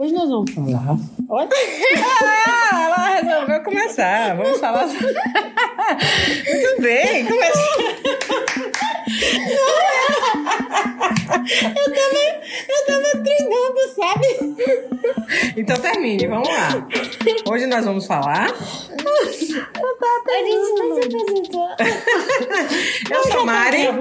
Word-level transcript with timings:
Hoje 0.00 0.14
nós 0.14 0.30
vamos 0.30 0.50
falar. 0.54 0.96
Olha. 1.28 1.48
Ah, 2.72 2.84
ela 2.84 3.20
resolveu 3.20 3.62
começar. 3.64 4.34
Vamos 4.36 4.58
falar. 4.60 4.86
Muito 4.86 5.02
bem, 6.80 7.26
começa. 7.26 7.60
Eu 11.76 11.92
tava, 11.92 12.20
eu 12.68 12.86
tava 12.86 13.10
treinando, 13.22 13.80
sabe? 13.94 14.26
Então 15.56 15.76
termine, 15.76 16.26
vamos 16.28 16.48
lá. 16.48 16.86
Hoje 17.50 17.66
nós 17.66 17.84
vamos 17.84 18.06
falar. 18.06 18.46
A 18.46 18.54
gente 20.42 20.72
não 20.78 20.94
se 20.94 21.04
apresentou. 21.04 21.68
Eu 23.10 23.24
sou 23.24 23.44
Mari. 23.44 23.84
Eu 23.84 23.94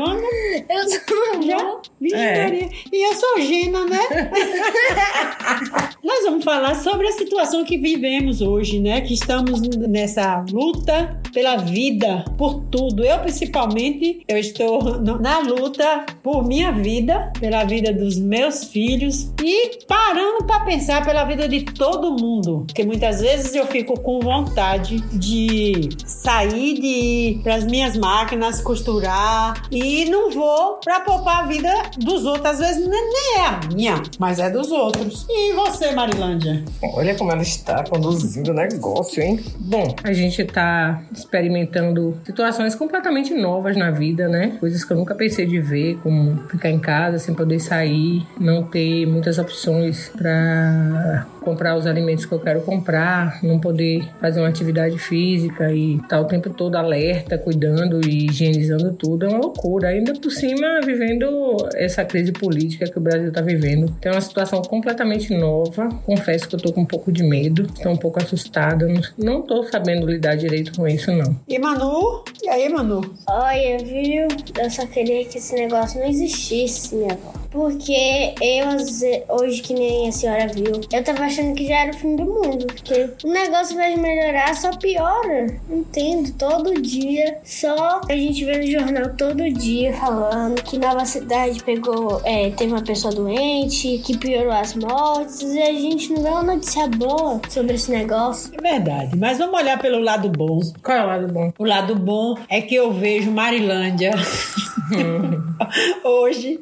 sou 0.88 1.18
a 1.34 1.82
Vixe, 2.00 2.16
É. 2.16 2.70
E 2.92 3.08
eu 3.08 3.14
sou 3.14 3.42
Gina, 3.42 3.86
né? 3.86 4.00
Nós 6.04 6.24
vamos 6.24 6.44
falar 6.44 6.76
sobre 6.76 7.08
a 7.08 7.12
situação 7.12 7.66
que 7.66 7.78
vivemos 7.78 8.42
hoje, 8.42 8.80
né? 8.80 9.02
Que 9.02 9.14
estamos 9.14 9.62
nessa 9.62 10.44
luta 10.52 11.20
pela 11.34 11.58
vida, 11.58 12.26
por 12.38 12.62
tudo. 12.72 13.04
Eu, 13.04 13.20
principalmente, 13.20 14.24
eu 14.28 14.38
estou 14.38 15.00
na 15.02 15.40
luta 15.40 16.06
por 16.24 16.48
minha 16.48 16.72
vida, 16.72 17.32
pela 17.40 17.64
vida 17.64 17.94
dos 17.94 18.18
meus 18.18 18.66
filhos 18.66 19.32
e 19.44 19.86
parando 19.86 20.46
para 20.46 20.62
pensar 20.62 21.06
pela 21.06 21.24
vida 21.26 21.48
de 21.48 21.64
todo 21.64 22.12
mundo. 22.12 22.64
Porque 22.66 22.84
muitas 22.84 23.22
vezes 23.22 23.54
eu 23.54 23.68
fico 23.68 24.00
com 24.00 24.20
vontade 24.20 25.00
de 25.18 25.90
sair, 26.06 26.76
de 26.76 26.88
ir 26.88 27.40
para 27.44 27.56
as 27.56 27.66
minhas 27.66 27.96
máquinas, 27.98 28.62
costurar 28.62 29.62
e 29.72 30.06
não 30.06 30.32
vou 30.32 30.80
para 30.84 31.02
poupar 31.02 31.44
a 31.44 31.48
vida 31.48 31.70
dos 31.98 32.26
outros. 32.26 32.46
Às 32.46 32.60
vezes 32.60 32.88
nem 32.88 33.10
nem 33.10 33.38
é 33.38 33.46
a 33.46 33.60
minha, 33.74 34.04
mas 34.18 34.40
é 34.40 34.50
dos 34.50 34.72
outros. 34.72 35.26
E 35.30 35.54
você, 35.54 35.92
Marilândia? 35.92 36.64
Olha 36.82 37.16
como 37.16 37.32
ela 37.32 37.42
está 37.42 37.84
conduzindo 37.84 38.52
o 38.52 38.54
negócio, 38.54 39.22
hein? 39.22 39.40
Bom, 39.58 39.96
a 40.04 40.14
gente 40.14 40.44
tá 40.46 41.02
experimentando 41.12 42.18
situações 42.26 42.76
completamente 42.76 43.34
novas 43.34 43.76
na 43.76 43.92
vida, 43.92 44.28
né? 44.28 44.58
Coisas 44.60 44.84
que 44.84 44.92
eu 44.92 44.98
nunca 44.98 45.16
pensei 45.16 45.46
de 45.46 45.60
ver, 45.60 45.98
como 46.02 46.48
ficar 46.50 46.70
em 46.70 46.80
casa 46.80 47.20
sem 47.20 47.34
poder 47.34 47.60
sair, 47.60 48.26
não 48.40 48.64
ter 48.64 49.06
muitas 49.06 49.38
opções 49.38 50.10
para 50.16 51.26
comprar 51.42 51.76
os 51.78 51.86
alimentos 51.88 52.26
que 52.26 52.32
eu 52.32 52.40
quero 52.40 52.62
comprar, 52.62 53.44
não 53.44 53.60
poder 53.60 54.08
fazer 54.20 54.40
uma 54.40 54.50
atividade 54.50 54.98
física 54.98 55.72
e 55.72 55.96
estar 55.96 56.20
o 56.22 56.26
tempo 56.26 56.50
todo 56.50 56.76
alerta, 56.76 57.38
cuidando 57.38 58.02
e 58.08 58.26
higienizando 58.28 58.94
tudo. 58.94 59.26
É 59.26 59.30
uma 59.30 59.40
loucura. 59.40 59.90
Ainda 59.90 60.14
por 60.14 60.32
cima, 60.32 60.80
vivendo 60.86 61.56
essa 61.76 62.04
crise 62.06 62.32
política 62.32 62.86
que 62.90 62.98
o 62.98 63.02
Brasil 63.02 63.30
está 63.30 63.42
vivendo. 63.42 63.94
Então, 64.00 64.12
é 64.12 64.16
uma 64.16 64.22
situação 64.22 64.62
completamente 64.62 65.34
nova. 65.34 65.90
Confesso 66.06 66.48
que 66.48 66.56
eu 66.56 66.60
tô 66.60 66.74
com 66.74 66.82
um 66.82 66.86
pouco 66.86 67.12
de 67.12 67.24
medo, 67.24 67.64
estou 67.64 67.92
um 67.92 67.98
pouco 67.98 68.20
assustada. 68.22 68.88
Não- 68.88 69.00
Não 69.18 69.42
tô 69.42 69.64
sabendo 69.64 70.06
lidar 70.08 70.36
direito 70.36 70.74
com 70.76 70.88
isso, 70.88 71.12
não. 71.12 71.36
E 71.48 71.58
Manu? 71.60 72.24
E 72.44 72.50
aí, 72.50 72.68
Manu? 72.70 73.02
Olha, 73.28 73.78
viu? 73.80 74.28
Eu 74.62 74.70
só 74.70 74.86
queria 74.88 75.24
que 75.26 75.38
esse 75.38 75.54
negócio 75.56 76.00
não 76.00 76.08
existisse, 76.08 76.96
minha 76.96 77.14
avó. 77.14 77.34
Porque 77.52 78.34
eu, 78.42 79.38
hoje, 79.38 79.62
que 79.62 79.74
nem 79.74 80.08
a 80.08 80.12
senhora 80.12 80.48
viu, 80.48 80.82
eu 80.92 81.04
tava 81.04 81.24
achando 81.24 81.56
que 81.56 81.68
já 81.68 81.80
era 81.80 81.92
o 81.92 81.98
fim 81.98 82.16
do 82.16 82.26
mundo. 82.26 82.68
Porque 82.68 83.10
o 83.24 83.32
negócio 83.32 83.76
vai 83.76 83.96
melhorar, 83.96 84.56
só 84.56 84.72
piora. 84.78 85.48
Entendo, 85.70 86.32
todo 86.38 86.82
dia. 86.82 87.40
Só 87.44 88.02
a 88.08 88.16
gente 88.16 88.46
vê 88.46 88.58
no 88.58 88.68
jornal 88.68 89.10
todo 89.18 89.50
dia 89.52 89.94
falando 89.94 90.62
que 90.64 90.78
Nova 90.78 91.06
Cidade 91.06 91.64
pegou, 91.64 92.22
é, 92.24 92.50
teve 92.52 92.72
uma 92.72 92.84
pessoa 92.84 93.14
doente, 93.14 94.00
que 94.00 94.18
piorou 94.18 94.52
as 94.52 94.76
mortes. 94.76 95.42
E 95.42 95.62
a 95.62 95.74
gente 95.74 96.12
não 96.14 96.22
vê 96.22 96.30
uma 96.30 96.44
notícia 96.44 96.88
boa 96.88 97.42
sobre 97.50 97.76
esse 97.76 97.92
negócio. 97.92 98.52
É 98.58 98.62
verdade, 98.62 99.18
mas 99.18 99.38
vamos 99.38 99.60
olhar 99.60 99.80
pelo 99.80 100.00
lado 100.00 100.30
bom. 100.30 100.60
Qual 100.84 100.98
é 100.98 101.04
o 101.04 101.08
lado 101.08 101.34
bom? 101.34 101.54
O 101.58 101.66
lado 101.66 101.96
bom 101.96 102.36
é 102.48 102.62
que 102.62 102.76
eu 102.76 102.92
vejo 102.92 103.32
Marilândia 103.32 104.12
hoje 106.04 106.60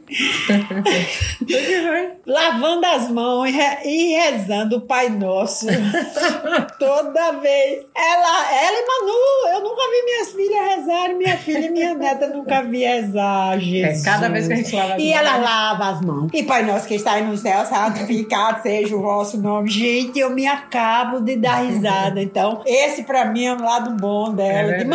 lavando 2.25 2.85
as 2.85 3.09
mãos 3.09 3.47
e 3.47 3.51
re- 3.51 4.15
rezando 4.19 4.77
o 4.77 4.81
Pai 4.81 5.09
Nosso 5.09 5.65
toda 6.79 7.31
vez. 7.33 7.85
Ela, 7.95 8.53
ela 8.53 8.77
e 8.77 8.85
Manu, 8.87 9.55
eu 9.55 9.69
nunca 9.69 9.81
vi 9.89 10.03
minhas 10.03 10.31
filhas 10.31 10.75
rezarem, 10.77 11.17
minha 11.17 11.37
filha 11.37 11.65
e 11.65 11.69
minha 11.69 11.93
neta 11.93 12.27
nunca 12.27 12.61
vi 12.63 12.83
rezar, 12.83 13.59
Jesus. 13.59 14.01
É, 14.01 14.03
cada 14.09 14.29
vez 14.29 14.47
que 14.47 14.53
a 14.53 14.55
gente 14.57 14.75
lava 14.75 14.93
as 14.93 15.01
E 15.01 15.05
mãos. 15.05 15.15
ela 15.19 15.37
lava 15.37 15.89
as 15.89 16.01
mãos. 16.01 16.29
E 16.33 16.43
Pai 16.43 16.63
Nosso 16.63 16.87
que 16.87 16.95
está 16.95 17.13
aí 17.13 17.23
no 17.23 17.37
céu, 17.37 17.65
santificado 17.65 18.61
seja 18.61 18.95
o 18.95 19.01
vosso 19.01 19.37
nome. 19.41 19.69
Gente, 19.69 20.19
eu 20.19 20.29
me 20.29 20.45
acabo 20.47 21.19
de 21.21 21.35
dar 21.37 21.63
risada. 21.65 22.21
Então, 22.21 22.61
esse 22.65 23.03
pra 23.03 23.25
mim 23.25 23.45
é 23.45 23.53
o 23.53 23.61
lado 23.61 23.91
bom 23.91 24.31
É 24.31 24.35
dela. 24.35 24.61
de 24.63 24.83
verdade. 24.85 24.87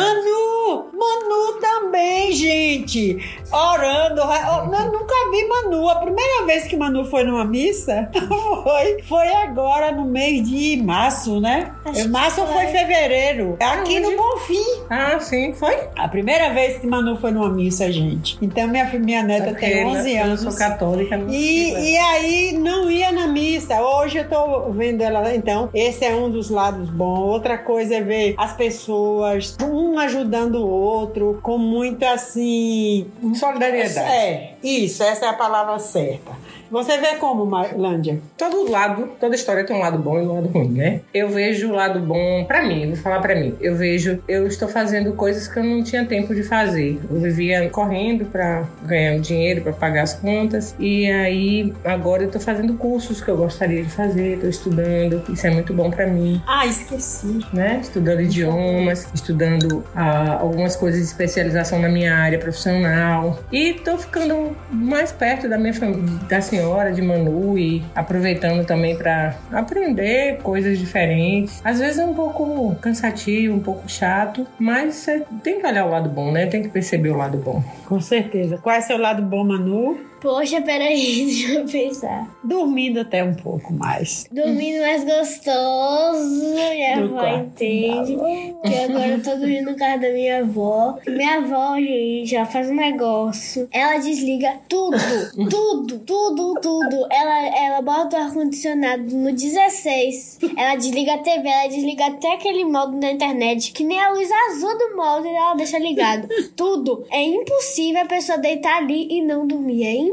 Manu! 0.62 0.86
Manu 0.92 1.60
também, 1.60 2.32
gente! 2.32 3.18
Orando. 3.52 4.20
Eu 4.20 4.92
nunca 4.92 5.14
vi 5.30 5.46
Manu. 5.48 5.88
A 5.88 5.96
primeira 5.96 6.46
vez 6.46 6.64
que 6.64 6.76
Manu 6.76 7.04
foi 7.04 7.24
numa 7.24 7.44
missa 7.44 8.10
foi, 8.62 9.02
foi 9.02 9.28
agora 9.34 9.92
no 9.92 10.04
mês 10.04 10.48
de 10.48 10.80
março, 10.82 11.40
né? 11.40 11.72
Acho 11.84 12.02
que 12.02 12.08
março 12.08 12.46
foi 12.46 12.46
foi. 12.46 12.66
fevereiro? 12.68 13.56
Aqui 13.60 14.00
no 14.00 14.08
Onde? 14.08 14.16
Bonfim. 14.16 14.82
Ah, 14.88 15.18
sim, 15.20 15.52
foi? 15.52 15.76
A 15.96 16.08
primeira 16.08 16.50
vez 16.50 16.78
que 16.78 16.86
Manu 16.86 17.16
foi 17.16 17.30
numa 17.32 17.48
missa, 17.50 17.90
gente. 17.90 18.38
Então, 18.40 18.68
minha, 18.68 18.84
minha 18.98 19.22
neta 19.22 19.50
Porque 19.50 19.66
tem 19.66 19.84
11 19.86 20.16
eu 20.16 20.24
anos. 20.24 20.40
sou 20.40 20.54
católica. 20.54 21.16
não 21.16 21.28
E, 21.28 21.92
e 21.92 21.96
aí 21.98 22.52
não 22.58 22.90
ia 22.90 23.10
na 23.12 23.26
missa. 23.26 23.80
Hoje 23.82 24.18
eu 24.18 24.28
tô 24.28 24.70
vendo 24.70 25.02
ela. 25.02 25.34
Então, 25.34 25.68
esse 25.74 26.04
é 26.04 26.14
um 26.14 26.30
dos 26.30 26.50
lados 26.50 26.88
bons. 26.88 27.18
Outra 27.32 27.58
coisa 27.58 27.96
é 27.96 28.00
ver 28.00 28.34
as 28.38 28.52
pessoas, 28.54 29.56
um 29.62 29.98
ajudando 29.98 30.51
o 30.58 30.68
outro, 30.68 31.38
com 31.42 31.58
muito 31.58 32.02
assim. 32.04 33.10
Solidariedade. 33.34 34.12
É, 34.12 34.54
isso, 34.62 35.02
essa 35.02 35.26
é 35.26 35.28
a 35.28 35.34
palavra 35.34 35.78
certa. 35.78 36.32
Você 36.72 36.96
vê 36.96 37.16
como, 37.16 37.44
Marlândia? 37.44 38.18
Todo 38.38 38.70
lado, 38.70 39.10
toda 39.20 39.34
história 39.34 39.62
tem 39.62 39.76
um 39.76 39.78
lado 39.78 39.98
bom 39.98 40.18
e 40.18 40.22
um 40.22 40.32
lado 40.36 40.48
ruim, 40.48 40.70
né? 40.70 41.00
Eu 41.12 41.28
vejo 41.28 41.68
o 41.70 41.74
lado 41.74 42.00
bom 42.00 42.46
pra 42.46 42.66
mim, 42.66 42.86
vou 42.86 42.96
falar 42.96 43.20
pra 43.20 43.34
mim. 43.34 43.54
Eu 43.60 43.76
vejo, 43.76 44.22
eu 44.26 44.46
estou 44.46 44.66
fazendo 44.66 45.12
coisas 45.12 45.46
que 45.46 45.58
eu 45.58 45.64
não 45.64 45.82
tinha 45.84 46.06
tempo 46.06 46.34
de 46.34 46.42
fazer. 46.42 46.98
Eu 47.10 47.20
vivia 47.20 47.68
correndo 47.68 48.24
pra 48.24 48.64
ganhar 48.86 49.18
dinheiro, 49.18 49.60
pra 49.60 49.74
pagar 49.74 50.04
as 50.04 50.14
contas. 50.14 50.74
E 50.78 51.10
aí, 51.10 51.74
agora 51.84 52.22
eu 52.22 52.30
tô 52.30 52.40
fazendo 52.40 52.72
cursos 52.78 53.20
que 53.20 53.28
eu 53.30 53.36
gostaria 53.36 53.82
de 53.82 53.90
fazer, 53.90 54.38
tô 54.40 54.46
estudando. 54.48 55.22
Isso 55.28 55.46
é 55.46 55.50
muito 55.50 55.74
bom 55.74 55.90
pra 55.90 56.06
mim. 56.06 56.40
Ah, 56.46 56.64
esqueci. 56.64 57.38
né? 57.52 57.80
Estudando 57.82 58.22
idiomas, 58.22 59.06
estudando 59.12 59.84
ah, 59.94 60.38
algumas 60.40 60.74
coisas 60.74 61.02
de 61.02 61.06
especialização 61.06 61.78
na 61.78 61.90
minha 61.90 62.16
área 62.16 62.38
profissional. 62.38 63.38
E 63.52 63.74
tô 63.74 63.98
ficando 63.98 64.56
mais 64.70 65.12
perto 65.12 65.50
da 65.50 65.58
minha 65.58 65.74
família, 65.74 66.02
da 66.26 66.40
senhora, 66.40 66.61
de 66.94 67.02
Manu, 67.02 67.58
e 67.58 67.82
aproveitando 67.94 68.64
também 68.64 68.96
para 68.96 69.34
aprender 69.50 70.38
coisas 70.42 70.78
diferentes. 70.78 71.60
Às 71.64 71.78
vezes 71.78 71.98
é 71.98 72.04
um 72.04 72.14
pouco 72.14 72.74
cansativo, 72.76 73.54
um 73.54 73.60
pouco 73.60 73.88
chato, 73.88 74.46
mas 74.58 74.94
você 74.94 75.24
tem 75.42 75.60
que 75.60 75.66
olhar 75.66 75.86
o 75.86 75.90
lado 75.90 76.08
bom, 76.08 76.30
né? 76.30 76.46
Tem 76.46 76.62
que 76.62 76.68
perceber 76.68 77.10
o 77.10 77.16
lado 77.16 77.38
bom. 77.38 77.62
Com 77.86 78.00
certeza. 78.00 78.58
Qual 78.58 78.74
é 78.74 78.80
seu 78.80 78.98
lado 78.98 79.22
bom, 79.22 79.44
Manu? 79.44 80.11
Poxa, 80.22 80.62
peraí, 80.62 81.24
deixa 81.26 81.52
eu 81.54 81.64
pensar. 81.66 82.30
Dormindo 82.44 83.00
até 83.00 83.24
um 83.24 83.34
pouco 83.34 83.72
mais. 83.72 84.24
Dormindo 84.30 84.80
mais 84.80 85.04
gostoso, 85.04 86.54
minha 86.54 87.00
No 87.00 87.18
avó 87.18 87.38
entende. 87.38 88.16
Que 88.64 88.74
agora 88.84 89.08
eu 89.08 89.22
tô 89.22 89.30
dormindo 89.34 89.72
no 89.72 89.76
carro 89.76 90.00
da 90.00 90.10
minha 90.10 90.38
avó. 90.38 90.96
Minha 91.08 91.38
avó, 91.38 91.76
gente, 91.76 92.36
ela 92.36 92.46
faz 92.46 92.70
um 92.70 92.74
negócio. 92.74 93.68
Ela 93.72 93.98
desliga 93.98 94.60
tudo, 94.68 94.96
tudo, 95.50 95.98
tudo, 95.98 96.54
tudo. 96.60 97.06
Ela, 97.10 97.58
ela 97.58 97.82
bota 97.82 98.16
o 98.16 98.20
ar-condicionado 98.20 99.02
no 99.16 99.32
16. 99.32 100.38
Ela 100.56 100.76
desliga 100.76 101.14
a 101.14 101.18
TV, 101.18 101.48
ela 101.48 101.66
desliga 101.66 102.06
até 102.06 102.34
aquele 102.34 102.64
modo 102.64 102.96
da 103.00 103.10
internet, 103.10 103.72
que 103.72 103.82
nem 103.82 103.98
a 103.98 104.10
luz 104.10 104.30
azul 104.30 104.78
do 104.78 104.96
modo 104.96 105.26
ela 105.26 105.54
deixa 105.54 105.80
ligado. 105.80 106.28
Tudo. 106.54 107.04
É 107.10 107.20
impossível 107.24 108.02
a 108.02 108.06
pessoa 108.06 108.38
deitar 108.38 108.78
ali 108.78 109.08
e 109.10 109.20
não 109.20 109.44
dormir. 109.48 109.82
É 109.82 109.92
impossível. 109.92 110.11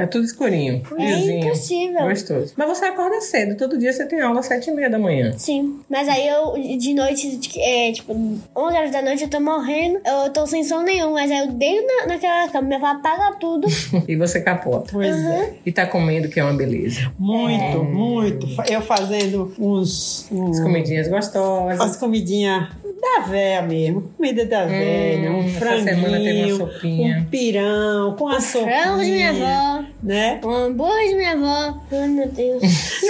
É 0.00 0.06
tudo 0.06 0.24
escurinho. 0.24 0.76
É 0.76 0.84
friozinho, 0.84 1.44
impossível. 1.44 2.08
Gostoso. 2.08 2.52
Mas 2.56 2.68
você 2.68 2.84
acorda 2.86 3.20
cedo. 3.20 3.56
Todo 3.56 3.78
dia 3.78 3.92
você 3.92 4.06
tem 4.06 4.20
aula 4.20 4.40
às 4.40 4.46
sete 4.46 4.70
e 4.70 4.72
meia 4.72 4.90
da 4.90 4.98
manhã. 4.98 5.32
Sim, 5.36 5.80
mas 5.88 6.08
aí 6.08 6.26
eu 6.26 6.54
de 6.78 6.94
noite, 6.94 7.40
é, 7.58 7.92
tipo, 7.92 8.12
11 8.12 8.40
horas 8.56 8.90
da 8.90 9.02
noite 9.02 9.22
eu 9.24 9.30
tô 9.30 9.40
morrendo, 9.40 10.00
eu 10.04 10.30
tô 10.30 10.46
sem 10.46 10.64
som 10.64 10.82
nenhum, 10.82 11.12
mas 11.12 11.30
aí 11.30 11.38
eu 11.38 11.52
deito 11.52 11.86
na, 11.86 12.06
naquela 12.14 12.48
cama, 12.48 12.66
minha 12.66 12.78
avó 12.78 12.86
apaga 12.86 13.36
tudo. 13.38 13.68
E 14.08 14.16
você 14.16 14.40
capota. 14.40 14.88
Pois 14.92 15.16
é. 15.16 15.54
E 15.64 15.70
tá 15.70 15.86
comendo, 15.86 16.28
que 16.28 16.40
é 16.40 16.44
uma 16.44 16.54
beleza. 16.54 17.12
Muito, 17.18 17.84
muito. 17.84 18.46
Eu 18.68 18.80
fazendo 18.80 19.52
uns. 19.58 20.26
uns 20.30 20.58
As 20.58 20.64
comidinhas 20.64 21.08
gostosas. 21.08 21.80
As 21.80 21.96
comidinhas 21.96 22.68
da 23.00 23.26
véia 23.26 23.62
mesmo. 23.62 24.12
Comida 24.16 24.44
da 24.44 24.66
velha. 24.66 25.30
Um 25.30 25.46
essa 25.46 25.58
semana 25.82 26.18
teve 26.18 26.52
uma 26.52 26.56
franguinho. 26.56 26.56
sopinha. 26.56 27.18
Um 27.18 27.24
pirão 27.24 28.16
com 28.16 28.28
a 28.28 28.40
sopinha. 28.40 28.82
Frango 28.82 29.04
de 29.04 29.10
minha 29.10 29.30
avó. 29.30 29.84
Né? 30.02 30.40
Hambúrguer 30.44 31.08
de 31.08 31.14
minha 31.14 31.32
avó. 31.32 31.78
Ai, 31.92 32.08
meu 32.08 32.28
Deus. 32.28 32.62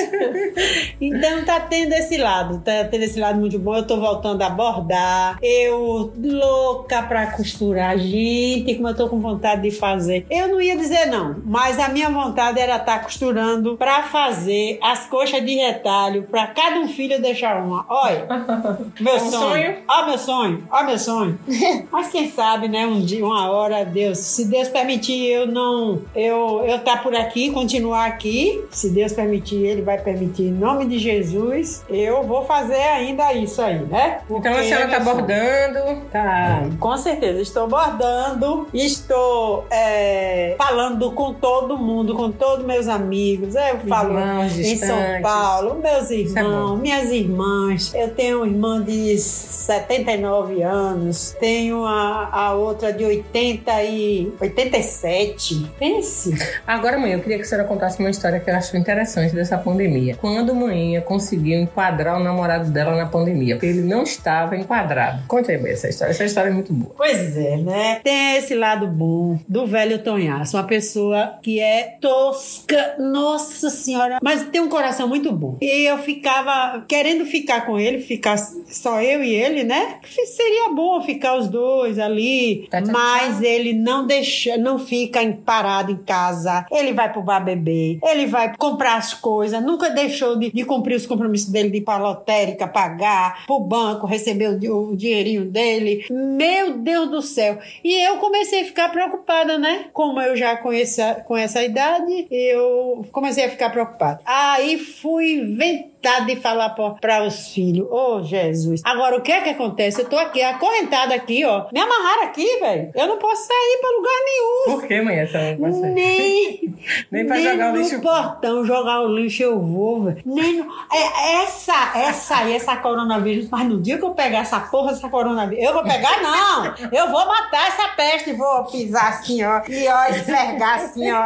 Então 1.01 1.45
tá 1.45 1.61
tendo 1.61 1.93
esse 1.95 2.19
lado, 2.19 2.61
tá 2.61 2.85
tendo 2.85 3.05
esse 3.05 3.19
lado 3.19 3.39
muito 3.41 3.59
bom. 3.59 3.75
Eu 3.77 3.87
tô 3.87 3.99
voltando 3.99 4.43
a 4.43 4.51
bordar. 4.51 5.39
Eu 5.43 6.13
louca 6.23 7.03
pra 7.03 7.29
costurar. 7.33 7.99
Gente, 7.99 8.75
como 8.75 8.89
eu 8.89 8.95
tô 8.95 9.09
com 9.09 9.19
vontade 9.19 9.63
de 9.63 9.71
fazer. 9.71 10.27
Eu 10.31 10.49
não 10.49 10.61
ia 10.61 10.77
dizer 10.77 11.07
não, 11.07 11.37
mas 11.45 11.79
a 11.79 11.89
minha 11.89 12.11
vontade 12.11 12.61
era 12.61 12.77
estar 12.77 12.99
tá 12.99 13.05
costurando 13.05 13.77
pra 13.77 14.03
fazer 14.05 14.79
as 14.83 15.07
coxas 15.07 15.45
de 15.45 15.55
retalho 15.55 16.25
pra 16.25 16.49
cada 16.49 16.79
um 16.81 16.89
filho 16.89 17.21
deixar 17.21 17.63
uma. 17.63 17.85
Olha, 17.89 18.27
meu 19.01 19.15
Um 19.17 19.19
sonho. 19.19 19.31
sonho. 19.31 19.77
Ó 19.89 20.07
meu 20.07 20.19
sonho, 20.19 20.69
ó 20.71 20.83
meu 20.85 20.99
sonho. 20.99 21.39
Mas 21.91 22.09
quem 22.09 22.31
sabe, 22.31 22.69
né, 22.69 22.87
um 22.87 23.01
dia, 23.01 23.25
uma 23.25 23.51
hora, 23.51 23.85
Deus, 23.85 24.19
se 24.19 24.45
Deus 24.47 24.69
permitir, 24.69 25.27
eu 25.27 25.47
não, 25.47 26.03
eu 26.15 26.63
eu 26.67 26.79
tá 26.81 26.97
por 26.97 27.15
aqui, 27.15 27.51
continuar 27.51 28.07
aqui, 28.07 28.65
se 28.71 28.91
Deus 28.91 29.13
permitir, 29.13 29.65
ele 29.65 29.83
vai 29.83 29.99
permitir 29.99 30.45
em 30.45 30.53
nome 30.53 30.87
de 30.87 30.99
Jesus, 30.99 31.85
eu 31.89 32.23
vou 32.25 32.45
fazer 32.45 32.75
ainda 32.81 33.33
isso 33.33 33.61
aí, 33.63 33.79
né? 33.81 34.21
Então 34.29 34.53
a 34.53 34.57
Porque 34.57 34.65
senhora 34.69 34.85
é 34.85 34.89
tá 34.89 35.01
meu 35.01 35.05
sonho. 35.05 35.17
bordando. 35.27 36.01
Tá, 36.11 36.63
com 36.79 36.97
certeza. 36.97 37.41
Estou 37.41 37.69
bordando, 37.69 38.69
estou 38.73 39.67
é, 39.71 40.55
falando 40.59 41.11
com 41.13 41.35
todo 41.35 41.77
mundo, 41.79 42.15
com 42.15 42.31
todos 42.31 42.65
meus 42.65 42.89
amigos. 42.89 43.55
Eu 43.55 43.79
falo 43.89 44.19
Irmãos 44.19 44.59
em 44.59 44.77
São. 44.77 44.97
Paulo, 45.23 45.81
meus 45.83 46.11
é 46.11 46.15
irmãos, 46.15 46.71
bom. 46.71 46.77
minhas 46.77 47.11
irmãs. 47.11 47.93
Eu 47.95 48.15
tenho 48.15 48.39
uma 48.39 48.47
irmã 48.47 48.83
de 48.83 49.19
79 49.19 50.63
anos, 50.63 51.37
tenho 51.39 51.85
a, 51.85 52.29
a 52.33 52.55
outra 52.55 52.93
de 52.93 53.05
80 53.05 53.83
e 53.85 54.33
87. 54.41 55.71
Pense. 55.79 56.35
Agora, 56.71 56.97
mãe, 56.97 57.11
eu 57.11 57.19
queria 57.19 57.37
que 57.37 57.43
a 57.43 57.47
senhora 57.47 57.67
contasse 57.67 57.99
uma 57.99 58.11
história 58.11 58.39
que 58.39 58.49
eu 58.49 58.55
acho 58.55 58.77
interessante 58.77 59.35
dessa 59.35 59.59
pandemia. 59.59 60.15
Quando 60.15 60.53
a 60.53 60.55
mãe 60.55 61.01
conseguiu 61.01 61.59
enquadrar 61.59 62.17
o 62.17 62.23
namorado 62.23 62.71
dela 62.71 62.95
na 62.95 63.07
pandemia, 63.07 63.57
porque 63.57 63.67
ele 63.67 63.83
não 63.83 64.05
estava 64.05 64.57
enquadrado. 64.57 65.25
Conta 65.27 65.51
aí 65.51 65.59
bem 65.59 65.73
essa 65.73 65.89
história. 65.89 66.13
Essa 66.13 66.25
história 66.25 66.49
é 66.49 66.53
muito 66.53 66.73
boa. 66.73 66.95
Pois 66.97 67.37
é, 67.37 67.57
né? 67.57 68.01
Tem 68.05 68.37
esse 68.37 68.55
lado 68.55 68.87
bom 68.87 69.37
do 69.49 69.67
velho 69.67 69.99
Tonhaço, 69.99 70.57
uma 70.57 70.63
pessoa 70.63 71.41
que 71.43 71.59
é 71.59 71.97
tosca, 72.01 72.95
nossa 73.01 73.69
senhora, 73.69 74.21
mas 74.23 74.45
tem 74.45 74.61
um 74.61 74.69
coração 74.69 75.09
muito 75.09 75.33
bom. 75.33 75.59
E 75.61 75.91
eu 75.91 75.99
ficava 75.99 76.85
querendo 76.87 77.27
ficar 77.27 77.67
com 77.67 77.81
ele, 77.81 77.99
ficar 77.99 78.37
só 78.39 79.03
eu 79.03 79.25
e 79.25 79.35
ele, 79.35 79.65
né? 79.65 79.99
Seria 80.05 80.73
bom 80.73 81.03
ficar 81.03 81.37
os 81.37 81.49
dois 81.49 81.99
ali, 81.99 82.69
Tá, 82.71 82.81
tá, 82.81 82.93
mas 82.93 83.43
ele 83.43 83.73
não 83.73 84.07
deixa, 84.07 84.57
não 84.57 84.79
fica 84.79 85.19
parado 85.45 85.91
em 85.91 85.97
casa. 85.97 86.60
Ele 86.71 86.93
vai 86.93 87.13
pro 87.13 87.23
bar 87.23 87.41
beber, 87.41 87.99
ele 88.03 88.27
vai 88.27 88.55
comprar 88.57 88.97
as 88.97 89.15
coisas, 89.15 89.63
nunca 89.63 89.91
deixou 89.91 90.39
de, 90.39 90.51
de 90.51 90.65
cumprir 90.65 90.97
os 90.97 91.07
compromissos 91.07 91.51
dele 91.51 91.71
de 91.71 91.79
ir 91.79 91.83
pra 91.83 91.97
lotérica, 91.97 92.67
pagar, 92.67 93.45
pro 93.47 93.61
banco, 93.61 94.07
receber 94.07 94.49
o, 94.49 94.91
o 94.91 94.97
dinheirinho 94.97 95.45
dele. 95.45 96.05
Meu 96.11 96.79
Deus 96.79 97.11
do 97.11 97.23
céu. 97.23 97.59
E 97.85 97.95
eu 98.07 98.17
comecei 98.17 98.63
a 98.63 98.65
ficar 98.65 98.89
preocupada, 98.91 99.59
né? 99.59 99.87
Como 99.93 100.21
eu 100.21 100.37
já 100.37 100.57
conheço 100.57 101.01
com 101.27 101.37
essa 101.37 101.63
idade, 101.63 102.27
eu 102.31 103.05
comecei 103.13 103.45
a 103.45 103.51
ficar 103.51 103.71
preocupada. 103.71 104.21
Aí 104.25 104.79
fui 104.79 105.35
inventar 105.35 106.00
de 106.27 106.37
falar 106.37 106.71
para 106.71 107.25
os 107.27 107.49
filhos, 107.49 107.87
ô 107.91 108.23
Jesus. 108.23 108.81
Agora, 108.85 109.17
o 109.17 109.21
que 109.21 109.31
é 109.31 109.43
que 109.43 109.51
acontece? 109.51 110.01
Eu 110.01 110.09
tô 110.09 110.19
aqui, 110.19 110.43
acorrentada 110.43 111.15
aqui, 111.15 111.45
ó. 111.45 111.67
Me 111.73 111.81
amarraram 111.81 112.23
aqui, 112.25 112.47
velho. 112.59 112.91
Eu 112.95 113.07
não 113.07 113.19
posso 113.19 113.47
sair 113.47 113.79
pra 113.81 113.91
lugar 113.91 114.19
nenhum. 114.25 114.81
Por 114.81 114.89
que, 114.89 115.01
mãe? 115.03 115.19
Essa 115.19 115.57
você? 115.59 115.87
Nem, 115.89 116.75
Nem 117.13 117.27
pra 117.27 117.39
jogar 117.39 117.71
o 117.71 117.77
no 117.77 117.83
lixo. 117.83 118.01
portão 118.01 118.65
jogar 118.65 119.01
o 119.03 119.09
lixo 119.15 119.43
eu 119.43 119.61
vou, 119.61 120.05
velho. 120.05 120.23
Nem 120.25 120.57
no, 120.57 120.65
é, 120.93 121.43
essa, 121.43 121.93
essa 121.95 122.37
aí, 122.37 122.55
essa 122.55 122.77
coronavírus. 122.77 123.49
Mas 123.51 123.69
no 123.69 123.81
dia 123.81 123.99
que 123.99 124.05
eu 124.05 124.15
pegar 124.15 124.39
essa 124.39 124.59
porra, 124.59 124.93
essa 124.93 125.09
coronavírus, 125.09 125.65
eu 125.65 125.75
vou 125.75 125.83
pegar, 125.83 126.23
não. 126.23 126.75
Eu 126.91 127.11
vou 127.11 127.27
matar 127.27 127.69
essa 127.69 127.89
peste, 127.89 128.33
vou 128.33 128.65
pisar 128.65 129.11
assim, 129.11 129.45
ó. 129.45 129.61
E 129.69 129.87
ó, 129.87 130.05
esfregar 130.07 130.77
assim, 130.77 131.11
ó. 131.13 131.25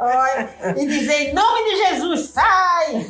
ó 0.00 0.76
e 0.76 0.86
dizer, 0.86 1.30
em 1.30 1.34
nome 1.34 1.64
de 1.64 1.76
Jesus, 1.76 2.20
sai! 2.30 3.06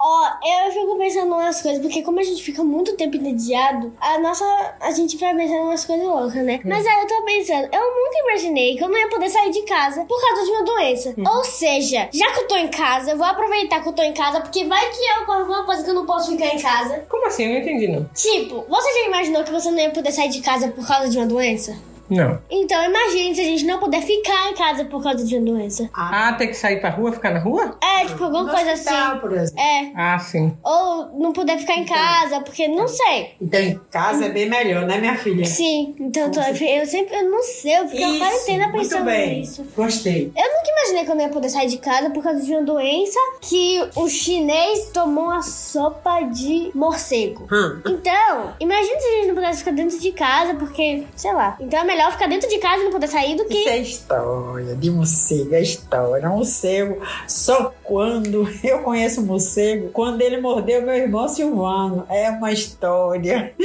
Ó, 0.00 0.21
eu 0.66 0.72
fico 0.72 0.98
pensando 0.98 1.32
umas 1.32 1.60
coisas, 1.60 1.80
porque 1.80 2.02
como 2.02 2.20
a 2.20 2.22
gente 2.22 2.42
fica 2.42 2.62
muito 2.62 2.96
tempo 2.96 3.16
entediado, 3.16 3.92
a 4.00 4.18
nossa. 4.18 4.44
A 4.80 4.90
gente 4.90 5.16
vai 5.16 5.34
pensando 5.34 5.62
umas 5.62 5.84
coisas 5.84 6.06
loucas, 6.06 6.44
né? 6.44 6.60
Mas 6.64 6.86
aí 6.86 7.00
eu 7.00 7.06
tô 7.06 7.24
pensando, 7.24 7.68
eu 7.72 7.80
nunca 7.80 8.18
imaginei 8.28 8.76
que 8.76 8.84
eu 8.84 8.88
não 8.88 8.98
ia 8.98 9.08
poder 9.08 9.28
sair 9.28 9.50
de 9.50 9.62
casa 9.62 10.04
por 10.04 10.20
causa 10.20 10.44
de 10.44 10.50
uma 10.50 10.64
doença. 10.64 11.14
Ou 11.18 11.44
seja, 11.44 12.08
já 12.12 12.30
que 12.32 12.40
eu 12.40 12.48
tô 12.48 12.56
em 12.56 12.68
casa, 12.68 13.12
eu 13.12 13.16
vou 13.16 13.26
aproveitar 13.26 13.82
que 13.82 13.88
eu 13.88 13.92
tô 13.92 14.02
em 14.02 14.12
casa, 14.12 14.40
porque 14.40 14.64
vai 14.64 14.90
que 14.90 15.00
eu 15.00 15.22
ocorre 15.22 15.40
alguma 15.40 15.64
coisa 15.64 15.82
que 15.84 15.90
eu 15.90 15.94
não 15.94 16.06
posso 16.06 16.30
ficar 16.30 16.46
em 16.46 16.60
casa. 16.60 17.04
Como 17.08 17.26
assim? 17.26 17.44
Eu 17.44 17.50
não 17.50 17.58
entendi, 17.58 17.88
não. 17.88 18.04
Tipo, 18.14 18.64
você 18.68 18.92
já 18.92 19.06
imaginou 19.06 19.44
que 19.44 19.52
você 19.52 19.70
não 19.70 19.78
ia 19.78 19.90
poder 19.90 20.12
sair 20.12 20.28
de 20.28 20.40
casa 20.40 20.68
por 20.68 20.86
causa 20.86 21.08
de 21.08 21.18
uma 21.18 21.26
doença? 21.26 21.76
Não. 22.16 22.38
Então 22.50 22.82
imagine 22.84 23.34
se 23.34 23.40
a 23.40 23.44
gente 23.44 23.64
não 23.64 23.78
puder 23.78 24.02
ficar 24.02 24.50
em 24.50 24.54
casa 24.54 24.84
por 24.84 25.02
causa 25.02 25.24
de 25.24 25.36
uma 25.36 25.44
doença. 25.46 25.88
Ah, 25.94 26.32
ter 26.38 26.48
que 26.48 26.54
sair 26.54 26.80
pra 26.80 26.90
rua, 26.90 27.12
ficar 27.12 27.30
na 27.32 27.40
rua? 27.40 27.76
É, 27.82 28.04
tipo, 28.06 28.24
alguma 28.24 28.44
No 28.44 28.50
coisa 28.50 28.72
hospital, 28.72 29.10
assim. 29.12 29.20
por 29.20 29.32
exemplo. 29.32 29.60
É. 29.62 29.92
Ah, 29.96 30.18
sim. 30.18 30.56
Ou 30.62 31.18
não 31.18 31.32
puder 31.32 31.58
ficar 31.58 31.74
em 31.76 31.84
casa, 31.84 32.40
porque 32.40 32.68
não 32.68 32.86
sei. 32.88 33.30
Então, 33.40 33.60
em 33.60 33.78
casa 33.90 34.26
é 34.26 34.28
bem 34.28 34.48
melhor, 34.48 34.86
né, 34.86 34.98
minha 34.98 35.16
filha? 35.16 35.44
Sim, 35.44 35.94
então 35.98 36.30
tô- 36.30 36.40
eu 36.40 36.86
sempre, 36.86 37.16
eu 37.16 37.30
não 37.30 37.42
sei, 37.42 37.78
eu 37.78 37.88
fico 37.88 38.02
a 38.04 38.18
quarentena 38.18 38.68
muito 38.68 38.88
pensando 38.88 39.04
bem. 39.04 39.40
nisso. 39.40 39.66
Gostei. 39.76 40.32
Eu 40.36 40.44
nunca 40.44 40.70
imaginei 40.70 41.04
que 41.04 41.10
eu 41.10 41.14
não 41.14 41.22
ia 41.22 41.28
poder 41.28 41.48
sair 41.48 41.68
de 41.68 41.78
casa 41.78 42.10
por 42.10 42.22
causa 42.22 42.40
de 42.42 42.52
uma 42.52 42.62
doença 42.62 43.18
que 43.40 43.80
o 43.96 44.08
chinês 44.08 44.90
tomou 44.92 45.24
uma 45.24 45.42
sopa 45.42 46.20
de 46.22 46.70
morcego. 46.74 47.46
Hum. 47.52 47.80
Então, 47.86 48.52
imagina 48.60 49.00
se 49.00 49.06
a 49.06 49.10
gente 49.12 49.21
ficar 49.58 49.72
dentro 49.72 49.98
de 49.98 50.12
casa, 50.12 50.54
porque, 50.54 51.04
sei 51.16 51.32
lá. 51.32 51.56
Então 51.60 51.80
é 51.80 51.84
melhor 51.84 52.12
ficar 52.12 52.26
dentro 52.28 52.48
de 52.48 52.58
casa 52.58 52.80
e 52.82 52.84
não 52.84 52.92
poder 52.92 53.08
sair 53.08 53.36
do 53.36 53.42
Isso 53.42 53.48
que. 53.48 53.68
é 53.68 53.78
história 53.78 54.74
de 54.74 54.90
morcego, 54.90 55.54
é 55.54 55.62
história. 55.62 56.28
Morcego, 56.28 57.00
só 57.26 57.72
quando 57.84 58.48
eu 58.64 58.80
conheço 58.80 59.22
morcego, 59.22 59.90
quando 59.90 60.20
ele 60.22 60.40
mordeu 60.40 60.82
meu 60.82 60.94
irmão 60.94 61.28
Silvano. 61.28 62.06
É 62.08 62.30
uma 62.30 62.52
história. 62.52 63.54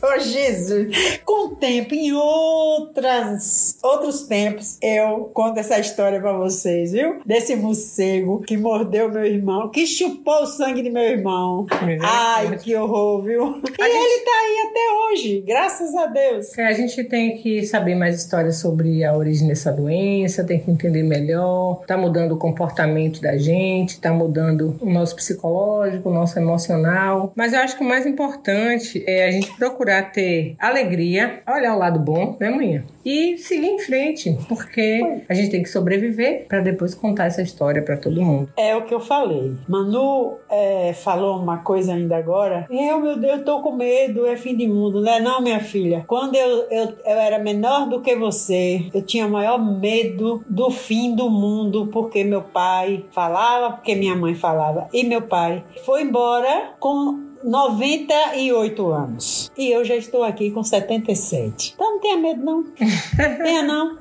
Só 0.00 0.18
Jesus. 0.18 1.20
Com 1.26 1.48
o 1.48 1.56
tempo, 1.56 1.94
em 1.94 2.10
outras, 2.14 3.76
outros 3.82 4.22
tempos, 4.22 4.78
eu 4.80 5.30
conto 5.34 5.58
essa 5.60 5.78
história 5.78 6.18
pra 6.18 6.32
vocês, 6.32 6.92
viu? 6.92 7.20
Desse 7.26 7.54
morcego 7.54 8.40
que 8.40 8.56
mordeu 8.56 9.10
meu 9.10 9.26
irmão, 9.26 9.68
que 9.68 9.86
chupou 9.86 10.42
o 10.42 10.46
sangue 10.46 10.80
de 10.82 10.88
meu 10.88 11.02
irmão. 11.02 11.66
Ai, 12.02 12.56
que 12.56 12.74
horror, 12.74 13.22
viu? 13.22 13.42
E 13.42 13.82
ele 13.82 14.24
tá 14.24 14.30
aí 14.42 14.68
até 14.70 14.92
hoje, 14.94 15.09
graças 15.44 15.94
a 15.94 16.06
Deus. 16.06 16.56
É, 16.56 16.66
A 16.66 16.72
gente 16.72 17.02
tem 17.04 17.36
que 17.36 17.64
saber 17.66 17.94
mais 17.94 18.16
histórias 18.16 18.56
sobre 18.56 19.04
a 19.04 19.16
origem 19.16 19.48
dessa 19.48 19.72
doença, 19.72 20.44
tem 20.44 20.60
que 20.60 20.70
entender 20.70 21.02
melhor. 21.02 21.82
Tá 21.86 21.96
mudando 21.96 22.32
o 22.32 22.36
comportamento 22.36 23.20
da 23.20 23.36
gente, 23.36 24.00
tá 24.00 24.12
mudando 24.12 24.76
o 24.80 24.88
nosso 24.88 25.16
psicológico, 25.16 26.08
o 26.08 26.12
nosso 26.12 26.38
emocional. 26.38 27.32
Mas 27.34 27.52
eu 27.52 27.60
acho 27.60 27.76
que 27.76 27.82
o 27.82 27.88
mais 27.88 28.06
importante 28.06 29.02
é 29.06 29.26
a 29.26 29.30
gente 29.30 29.52
procurar 29.56 30.12
ter 30.12 30.54
alegria, 30.58 31.40
olhar 31.48 31.74
o 31.74 31.78
lado 31.78 31.98
bom, 31.98 32.36
né, 32.38 32.50
manhã? 32.50 32.84
E 33.04 33.38
seguir 33.38 33.68
em 33.68 33.78
frente, 33.78 34.36
porque 34.48 35.22
a 35.28 35.34
gente 35.34 35.50
tem 35.50 35.62
que 35.62 35.68
sobreviver 35.68 36.46
para 36.46 36.60
depois 36.60 36.94
contar 36.94 37.26
essa 37.26 37.42
história 37.42 37.82
para 37.82 37.96
todo 37.96 38.22
mundo. 38.22 38.50
É 38.56 38.76
o 38.76 38.84
que 38.84 38.94
eu 38.94 39.00
falei. 39.00 39.56
Manu 39.66 40.36
é, 40.50 40.92
falou 40.92 41.40
uma 41.40 41.58
coisa 41.58 41.94
ainda 41.94 42.16
agora. 42.16 42.66
Eu, 42.70 43.00
meu 43.00 43.18
Deus, 43.18 43.42
tô 43.42 43.60
com 43.60 43.72
medo, 43.72 44.26
é 44.26 44.36
fim 44.36 44.54
de 44.54 44.68
mundo. 44.68 44.89
Não 44.98 45.12
é 45.12 45.20
não, 45.20 45.40
minha 45.42 45.60
filha? 45.60 46.04
Quando 46.06 46.34
eu, 46.34 46.66
eu, 46.70 46.94
eu 47.04 47.18
era 47.18 47.38
menor 47.38 47.88
do 47.88 48.00
que 48.00 48.16
você, 48.16 48.88
eu 48.94 49.02
tinha 49.02 49.28
maior 49.28 49.58
medo 49.58 50.42
do 50.48 50.70
fim 50.70 51.14
do 51.14 51.28
mundo, 51.28 51.88
porque 51.92 52.24
meu 52.24 52.42
pai 52.42 53.04
falava, 53.12 53.74
porque 53.74 53.94
minha 53.94 54.16
mãe 54.16 54.34
falava. 54.34 54.88
E 54.92 55.04
meu 55.04 55.22
pai 55.22 55.64
foi 55.84 56.02
embora 56.02 56.74
com 56.80 57.29
98 57.42 58.90
anos. 58.92 59.50
E 59.56 59.70
eu 59.70 59.84
já 59.84 59.96
estou 59.96 60.22
aqui 60.22 60.50
com 60.50 60.62
77. 60.62 61.72
Então 61.74 61.92
não 61.92 62.00
tenha 62.00 62.16
medo, 62.16 62.44
não. 62.44 62.64
tenha, 63.42 63.62
não. 63.62 63.98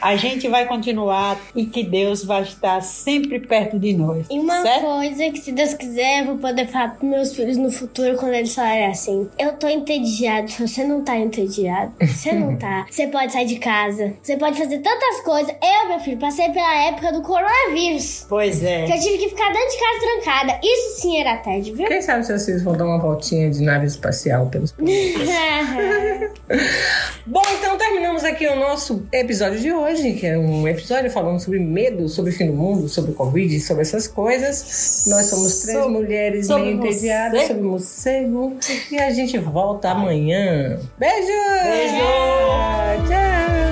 A 0.00 0.16
gente 0.16 0.48
vai 0.48 0.66
continuar 0.66 1.38
e 1.54 1.66
que 1.66 1.82
Deus 1.82 2.24
vai 2.24 2.42
estar 2.42 2.80
sempre 2.80 3.38
perto 3.38 3.78
de 3.78 3.92
nós. 3.92 4.26
E 4.30 4.38
uma 4.38 4.62
certo? 4.62 4.80
coisa 4.82 5.30
que, 5.30 5.38
se 5.38 5.52
Deus 5.52 5.74
quiser, 5.74 6.20
eu 6.20 6.26
vou 6.26 6.38
poder 6.38 6.66
falar 6.66 6.96
pros 6.96 7.10
meus 7.10 7.34
filhos 7.36 7.56
no 7.56 7.70
futuro 7.70 8.16
quando 8.16 8.32
eles 8.34 8.54
falarem 8.54 8.86
assim: 8.86 9.28
Eu 9.38 9.52
tô 9.54 9.68
entediado. 9.68 10.50
Você 10.50 10.84
não 10.84 11.02
tá 11.04 11.18
entediado, 11.18 11.92
você 12.00 12.32
não 12.32 12.56
tá. 12.56 12.86
Você 12.90 13.06
pode 13.08 13.32
sair 13.32 13.46
de 13.46 13.56
casa, 13.58 14.14
você 14.22 14.36
pode 14.36 14.56
fazer 14.58 14.78
tantas 14.78 15.20
coisas. 15.20 15.54
Eu, 15.62 15.88
meu 15.88 16.00
filho, 16.00 16.18
passei 16.18 16.48
pela 16.50 16.74
época 16.84 17.12
do 17.12 17.22
coronavírus. 17.22 18.26
Pois 18.28 18.60
Que 18.60 18.66
é. 18.66 18.84
eu 18.84 19.00
tive 19.00 19.18
que 19.18 19.28
ficar 19.28 19.52
dentro 19.52 19.68
de 19.68 19.78
casa 19.78 20.00
trancada. 20.00 20.60
Isso 20.62 21.00
sim 21.02 21.18
era 21.20 21.36
TED, 21.38 21.72
viu? 21.72 21.86
Quem 21.86 22.00
sabe 22.02 22.24
se 22.24 22.32
vocês 22.38 22.62
vão 22.62 22.76
dar 22.76 22.84
uma 22.84 22.98
voltinha 22.98 23.50
de 23.50 23.60
nave 23.62 23.86
espacial 23.86 24.46
pelos 24.46 24.72
planetas. 24.72 25.28
Bom, 27.26 27.42
então 27.58 27.76
terminamos 27.76 28.24
aqui 28.24 28.46
o 28.46 28.56
nosso 28.56 29.06
episódio 29.12 29.60
de 29.60 29.70
hoje, 29.70 30.14
que 30.14 30.26
é 30.26 30.38
um 30.38 30.66
episódio 30.66 31.10
falando 31.10 31.38
sobre 31.40 31.58
medo, 31.58 32.08
sobre 32.08 32.30
o 32.30 32.34
fim 32.34 32.46
do 32.46 32.54
mundo, 32.54 32.88
sobre 32.88 33.10
o 33.10 33.14
Covid, 33.14 33.60
sobre 33.60 33.82
essas 33.82 34.08
coisas. 34.08 35.04
Nós 35.08 35.26
somos 35.26 35.60
três 35.60 35.78
Sobre- 35.78 35.92
mulheres 35.92 36.46
sobre 36.46 36.62
meio 36.64 36.76
entediadas 36.78 37.42
sobre 37.46 37.62
morcego. 37.62 38.56
E 38.90 38.96
a 38.98 39.10
gente 39.10 39.36
volta 39.38 39.90
amanhã. 39.90 40.78
Beijo! 40.98 41.26
Beijo! 41.64 41.96
Tchau! 43.08 43.67